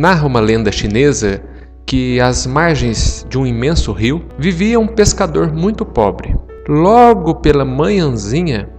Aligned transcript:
Narra 0.00 0.26
uma 0.26 0.40
lenda 0.40 0.72
chinesa 0.72 1.42
que 1.84 2.18
às 2.22 2.46
margens 2.46 3.26
de 3.28 3.38
um 3.38 3.44
imenso 3.44 3.92
rio 3.92 4.24
vivia 4.38 4.80
um 4.80 4.86
pescador 4.86 5.52
muito 5.52 5.84
pobre. 5.84 6.34
Logo 6.66 7.34
pela 7.34 7.66
manhãzinha, 7.66 8.70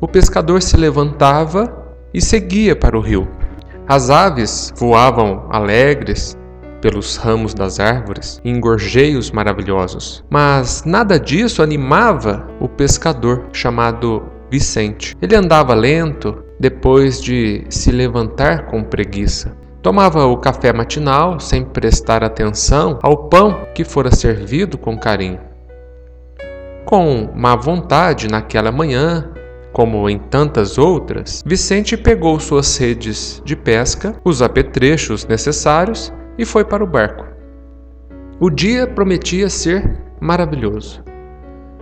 o 0.00 0.08
pescador 0.08 0.60
se 0.60 0.76
levantava 0.76 1.72
e 2.12 2.20
seguia 2.20 2.74
para 2.74 2.98
o 2.98 3.00
rio. 3.00 3.28
As 3.86 4.10
aves 4.10 4.74
voavam 4.76 5.46
alegres 5.50 6.36
pelos 6.82 7.16
ramos 7.16 7.54
das 7.54 7.78
árvores 7.78 8.40
em 8.44 8.58
gorjeios 8.58 9.30
maravilhosos, 9.30 10.24
mas 10.28 10.82
nada 10.84 11.16
disso 11.16 11.62
animava 11.62 12.44
o 12.58 12.68
pescador 12.68 13.44
chamado 13.52 14.20
Vicente. 14.50 15.14
Ele 15.22 15.36
andava 15.36 15.74
lento 15.74 16.42
depois 16.58 17.22
de 17.22 17.64
se 17.70 17.92
levantar 17.92 18.66
com 18.66 18.82
preguiça. 18.82 19.64
Tomava 19.86 20.26
o 20.26 20.36
café 20.36 20.72
matinal 20.72 21.38
sem 21.38 21.64
prestar 21.64 22.24
atenção 22.24 22.98
ao 23.04 23.28
pão 23.28 23.68
que 23.72 23.84
fora 23.84 24.12
servido 24.12 24.76
com 24.76 24.98
carinho. 24.98 25.38
Com 26.84 27.30
má 27.36 27.54
vontade 27.54 28.26
naquela 28.26 28.72
manhã, 28.72 29.30
como 29.72 30.10
em 30.10 30.18
tantas 30.18 30.76
outras, 30.76 31.40
Vicente 31.46 31.96
pegou 31.96 32.40
suas 32.40 32.76
redes 32.76 33.40
de 33.44 33.54
pesca, 33.54 34.16
os 34.24 34.42
apetrechos 34.42 35.24
necessários 35.24 36.12
e 36.36 36.44
foi 36.44 36.64
para 36.64 36.82
o 36.82 36.86
barco. 36.88 37.24
O 38.40 38.50
dia 38.50 38.88
prometia 38.88 39.48
ser 39.48 40.02
maravilhoso. 40.20 41.00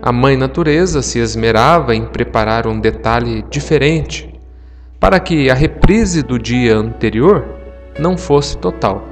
A 0.00 0.10
mãe 0.10 0.38
natureza 0.38 1.02
se 1.02 1.18
esmerava 1.18 1.94
em 1.94 2.06
preparar 2.06 2.66
um 2.66 2.80
detalhe 2.80 3.44
diferente 3.50 4.40
para 4.98 5.20
que 5.20 5.50
a 5.50 5.54
reprise 5.54 6.22
do 6.22 6.38
dia 6.38 6.74
anterior 6.74 7.59
não 8.00 8.16
fosse 8.16 8.56
total. 8.56 9.06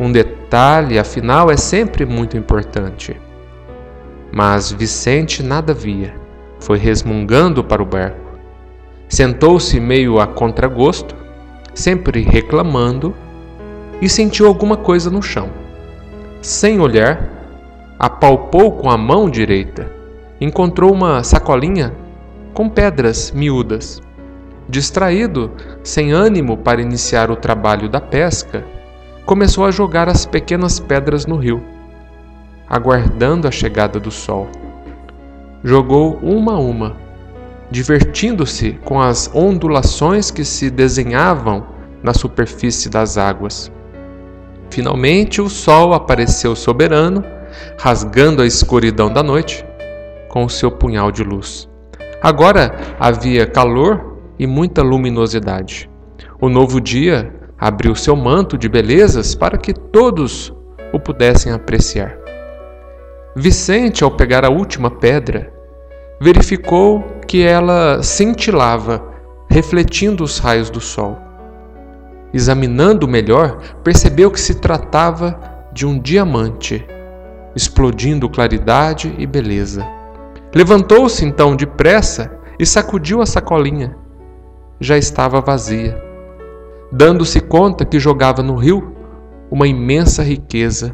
Um 0.00 0.10
detalhe, 0.10 0.98
afinal, 0.98 1.50
é 1.50 1.56
sempre 1.56 2.04
muito 2.04 2.36
importante. 2.36 3.16
Mas 4.32 4.72
Vicente 4.72 5.42
nada 5.42 5.72
via. 5.72 6.14
Foi 6.58 6.78
resmungando 6.78 7.62
para 7.62 7.82
o 7.82 7.86
barco. 7.86 8.38
Sentou-se 9.08 9.78
meio 9.78 10.18
a 10.18 10.26
contragosto, 10.26 11.14
sempre 11.74 12.22
reclamando, 12.22 13.14
e 14.00 14.08
sentiu 14.08 14.46
alguma 14.46 14.76
coisa 14.76 15.10
no 15.10 15.22
chão. 15.22 15.50
Sem 16.42 16.80
olhar, 16.80 17.30
apalpou 17.98 18.72
com 18.72 18.90
a 18.90 18.96
mão 18.96 19.30
direita. 19.30 19.90
Encontrou 20.40 20.92
uma 20.92 21.22
sacolinha 21.22 21.94
com 22.52 22.68
pedras 22.68 23.30
miúdas. 23.30 24.02
Distraído, 24.68 25.50
sem 25.82 26.12
ânimo 26.12 26.56
para 26.56 26.80
iniciar 26.80 27.30
o 27.30 27.36
trabalho 27.36 27.88
da 27.88 28.00
pesca, 28.00 28.64
começou 29.26 29.66
a 29.66 29.70
jogar 29.70 30.08
as 30.08 30.24
pequenas 30.24 30.80
pedras 30.80 31.26
no 31.26 31.36
rio, 31.36 31.62
aguardando 32.68 33.46
a 33.46 33.50
chegada 33.50 34.00
do 34.00 34.10
sol. 34.10 34.48
Jogou 35.62 36.18
uma 36.22 36.54
a 36.54 36.58
uma, 36.58 36.96
divertindo-se 37.70 38.78
com 38.84 39.00
as 39.00 39.30
ondulações 39.34 40.30
que 40.30 40.44
se 40.44 40.70
desenhavam 40.70 41.66
na 42.02 42.14
superfície 42.14 42.88
das 42.88 43.18
águas. 43.18 43.70
Finalmente 44.70 45.40
o 45.40 45.48
sol 45.48 45.92
apareceu 45.92 46.56
soberano 46.56 47.22
rasgando 47.78 48.42
a 48.42 48.46
escuridão 48.46 49.12
da 49.12 49.22
noite 49.22 49.64
com 50.28 50.44
o 50.44 50.50
seu 50.50 50.70
punhal 50.70 51.12
de 51.12 51.22
luz. 51.22 51.68
Agora 52.20 52.74
havia 52.98 53.46
calor 53.46 54.13
e 54.38 54.46
muita 54.46 54.82
luminosidade. 54.82 55.90
O 56.40 56.48
novo 56.48 56.80
dia 56.80 57.32
abriu 57.58 57.94
seu 57.94 58.16
manto 58.16 58.58
de 58.58 58.68
belezas 58.68 59.34
para 59.34 59.56
que 59.56 59.72
todos 59.72 60.52
o 60.92 60.98
pudessem 60.98 61.52
apreciar. 61.52 62.16
Vicente, 63.36 64.04
ao 64.04 64.10
pegar 64.10 64.44
a 64.44 64.50
última 64.50 64.90
pedra, 64.90 65.52
verificou 66.20 67.02
que 67.26 67.42
ela 67.42 68.02
cintilava, 68.02 69.02
refletindo 69.50 70.22
os 70.22 70.38
raios 70.38 70.70
do 70.70 70.80
sol. 70.80 71.18
Examinando 72.32 73.08
melhor, 73.08 73.58
percebeu 73.82 74.30
que 74.30 74.40
se 74.40 74.56
tratava 74.56 75.38
de 75.72 75.86
um 75.86 75.98
diamante 75.98 76.86
explodindo 77.54 78.28
claridade 78.28 79.14
e 79.18 79.26
beleza. 79.26 79.86
Levantou-se 80.54 81.24
então 81.24 81.54
depressa 81.54 82.38
e 82.58 82.66
sacudiu 82.66 83.20
a 83.20 83.26
sacolinha. 83.26 83.96
Já 84.84 84.98
estava 84.98 85.40
vazia, 85.40 85.98
dando-se 86.92 87.40
conta 87.40 87.86
que 87.86 87.98
jogava 87.98 88.42
no 88.42 88.54
rio 88.54 88.94
uma 89.50 89.66
imensa 89.66 90.22
riqueza. 90.22 90.92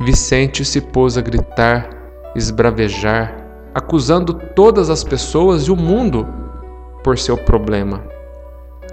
Vicente 0.00 0.64
se 0.64 0.80
pôs 0.80 1.18
a 1.18 1.20
gritar, 1.20 1.86
esbravejar, 2.34 3.36
acusando 3.74 4.32
todas 4.32 4.88
as 4.88 5.04
pessoas 5.04 5.64
e 5.64 5.70
o 5.70 5.76
mundo 5.76 6.26
por 7.04 7.18
seu 7.18 7.36
problema. 7.36 8.02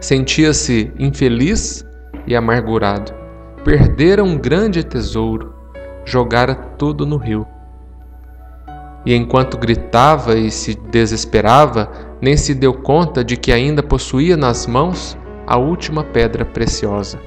Sentia-se 0.02 0.92
infeliz 1.00 1.86
e 2.28 2.36
amargurado. 2.36 3.14
Perdera 3.64 4.25
um 4.25 4.38
grande 4.38 4.84
tesouro 4.84 5.54
jogara 6.04 6.54
tudo 6.54 7.06
no 7.06 7.16
rio. 7.16 7.48
E 9.06 9.14
enquanto 9.14 9.58
gritava 9.58 10.36
e 10.36 10.50
se 10.50 10.75
desesperava, 10.75 11.90
nem 12.22 12.38
se 12.38 12.53
deu 12.53 12.74
conta 12.74 13.24
de 13.24 13.36
que 13.36 13.52
ainda 13.52 13.84
possuía 13.84 14.38
nas 14.38 14.66
mãos 14.66 15.18
a 15.46 15.58
última 15.58 16.03
pedra 16.03 16.46
preciosa. 16.46 17.19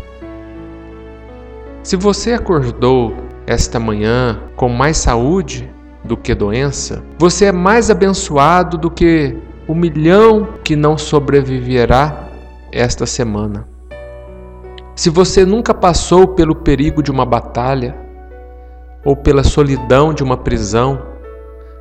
Se 1.83 1.97
você 1.97 2.33
acordou 2.33 3.15
esta 3.47 3.79
manhã 3.79 4.41
com 4.57 4.69
mais 4.69 4.97
saúde 4.97 5.71
do 6.03 6.17
que 6.17 6.35
doença, 6.35 7.03
você 7.19 7.47
é 7.47 7.53
mais 7.53 7.91
abençoado 7.91 8.79
do 8.79 8.91
que 8.91 9.37
o 9.69 9.75
milhão 9.75 10.49
que 10.65 10.75
não 10.75 10.97
sobreviverá 10.97 12.29
esta 12.73 13.05
semana. 13.07 13.69
Se 14.95 15.11
você 15.11 15.45
nunca 15.45 15.75
passou 15.75 16.29
pelo 16.29 16.55
perigo 16.55 17.03
de 17.03 17.11
uma 17.11 17.27
batalha, 17.27 17.95
ou 19.05 19.15
pela 19.15 19.45
solidão 19.45 20.13
de 20.13 20.25
uma 20.25 20.37
prisão, 20.37 21.01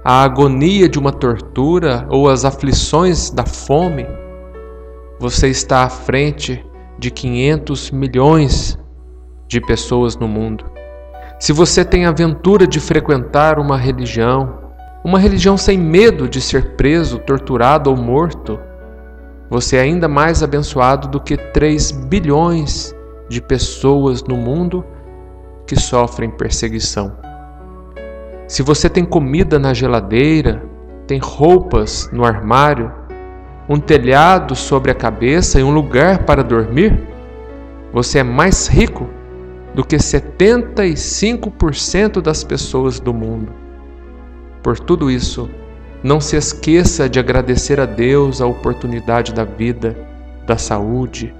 a 0.07 0.21
agonia 0.21 0.87
de 0.87 0.99
uma 0.99 1.11
tortura 1.11 2.05
ou 2.11 2.29
as 2.29 2.45
aflições 2.45 3.31
da 3.31 3.43
fome, 3.43 4.05
você 5.19 5.47
está 5.47 5.81
à 5.81 5.89
frente 5.89 6.63
de 6.99 7.09
500 7.09 7.89
milhões 7.89 8.77
de 9.47 9.59
pessoas 9.59 10.15
no 10.15 10.27
mundo. 10.27 10.63
Se 11.39 11.51
você 11.51 11.83
tem 11.83 12.05
a 12.05 12.09
aventura 12.09 12.67
de 12.67 12.79
frequentar 12.79 13.57
uma 13.57 13.77
religião, 13.77 14.59
uma 15.03 15.17
religião 15.17 15.57
sem 15.57 15.75
medo 15.75 16.29
de 16.29 16.39
ser 16.39 16.75
preso, 16.75 17.17
torturado 17.17 17.89
ou 17.89 17.97
morto, 17.97 18.59
você 19.49 19.77
é 19.77 19.81
ainda 19.81 20.07
mais 20.07 20.43
abençoado 20.43 21.07
do 21.07 21.19
que 21.19 21.35
3 21.35 21.89
bilhões 22.07 22.95
de 23.27 23.41
pessoas 23.41 24.23
no 24.23 24.37
mundo 24.37 24.85
que 25.65 25.75
sofrem 25.75 26.29
perseguição. 26.29 27.24
Se 28.47 28.61
você 28.61 28.87
tem 28.87 29.03
comida 29.03 29.57
na 29.57 29.73
geladeira, 29.73 30.61
tem 31.07 31.19
roupas 31.19 32.07
no 32.11 32.23
armário, 32.23 32.91
um 33.67 33.79
telhado 33.79 34.55
sobre 34.55 34.91
a 34.91 34.95
cabeça 34.95 35.59
e 35.59 35.63
um 35.63 35.73
lugar 35.73 36.25
para 36.25 36.43
dormir, 36.43 36.95
você 37.91 38.19
é 38.19 38.23
mais 38.23 38.67
rico 38.67 39.09
do 39.73 39.83
que 39.83 39.97
75% 39.97 42.21
das 42.21 42.43
pessoas 42.43 42.99
do 42.99 43.11
mundo. 43.13 43.51
Por 44.61 44.79
tudo 44.79 45.09
isso, 45.09 45.49
não 46.03 46.21
se 46.21 46.37
esqueça 46.37 47.09
de 47.09 47.19
agradecer 47.19 47.79
a 47.79 47.85
Deus 47.85 48.41
a 48.41 48.45
oportunidade 48.45 49.33
da 49.33 49.43
vida, 49.43 49.97
da 50.45 50.55
saúde, 50.55 51.33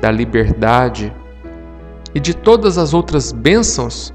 da 0.00 0.12
liberdade 0.12 1.12
e 2.14 2.20
de 2.20 2.34
todas 2.34 2.78
as 2.78 2.94
outras 2.94 3.32
bênçãos 3.32 4.14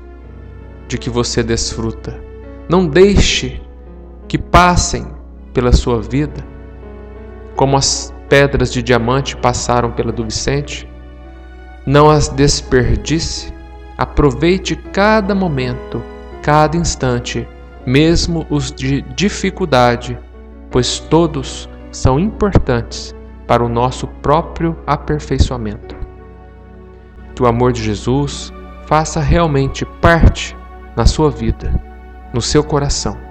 de 0.87 0.97
que 0.97 1.09
você 1.09 1.43
desfruta. 1.43 2.19
Não 2.69 2.87
deixe 2.87 3.61
que 4.27 4.37
passem 4.37 5.07
pela 5.53 5.71
sua 5.71 6.01
vida 6.01 6.43
como 7.55 7.77
as 7.77 8.13
pedras 8.27 8.73
de 8.73 8.83
diamante 8.83 9.37
passaram 9.37 9.91
pela 9.91 10.11
do 10.11 10.25
Vicente. 10.25 10.89
Não 11.85 12.09
as 12.09 12.27
desperdice. 12.27 13.53
Aproveite 13.97 14.75
cada 14.75 15.33
momento, 15.33 16.03
cada 16.41 16.75
instante, 16.75 17.47
mesmo 17.85 18.45
os 18.49 18.71
de 18.71 19.01
dificuldade, 19.15 20.17
pois 20.69 20.99
todos 20.99 21.69
são 21.91 22.19
importantes 22.19 23.15
para 23.47 23.63
o 23.63 23.69
nosso 23.69 24.05
próprio 24.21 24.75
aperfeiçoamento 24.85 25.95
que 27.35 27.43
o 27.43 27.47
amor 27.47 27.73
de 27.73 27.83
Jesus 27.83 28.51
faça 28.87 29.19
realmente 29.19 29.85
parte 30.01 30.55
na 30.95 31.05
sua 31.05 31.29
vida, 31.29 31.73
no 32.33 32.41
seu 32.41 32.63
coração. 32.63 33.24